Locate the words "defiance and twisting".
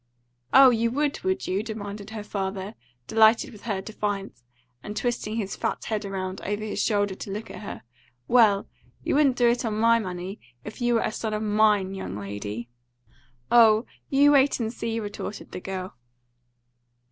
3.83-5.35